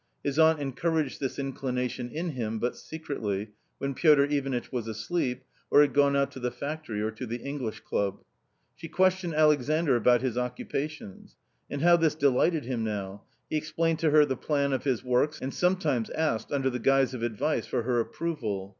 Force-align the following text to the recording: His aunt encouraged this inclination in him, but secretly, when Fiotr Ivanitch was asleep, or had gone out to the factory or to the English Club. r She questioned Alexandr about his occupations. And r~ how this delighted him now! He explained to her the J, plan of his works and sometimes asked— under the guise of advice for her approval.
His 0.23 0.39
aunt 0.39 0.59
encouraged 0.59 1.19
this 1.19 1.37
inclination 1.37 2.09
in 2.09 2.29
him, 2.31 2.57
but 2.57 2.75
secretly, 2.75 3.51
when 3.77 3.93
Fiotr 3.93 4.25
Ivanitch 4.31 4.71
was 4.71 4.87
asleep, 4.87 5.43
or 5.69 5.81
had 5.81 5.93
gone 5.93 6.15
out 6.15 6.31
to 6.31 6.39
the 6.39 6.49
factory 6.49 7.03
or 7.03 7.11
to 7.11 7.27
the 7.27 7.37
English 7.37 7.81
Club. 7.81 8.15
r 8.15 8.23
She 8.75 8.87
questioned 8.87 9.35
Alexandr 9.35 9.95
about 9.95 10.23
his 10.23 10.39
occupations. 10.39 11.35
And 11.69 11.83
r~ 11.83 11.89
how 11.89 11.97
this 11.97 12.15
delighted 12.15 12.65
him 12.65 12.83
now! 12.83 13.25
He 13.47 13.57
explained 13.57 13.99
to 13.99 14.09
her 14.09 14.25
the 14.25 14.33
J, 14.35 14.41
plan 14.41 14.73
of 14.73 14.85
his 14.85 15.03
works 15.03 15.39
and 15.39 15.53
sometimes 15.53 16.09
asked— 16.09 16.51
under 16.51 16.71
the 16.71 16.79
guise 16.79 17.13
of 17.13 17.21
advice 17.21 17.67
for 17.67 17.83
her 17.83 17.99
approval. 17.99 18.69